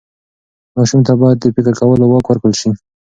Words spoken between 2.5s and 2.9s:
سي.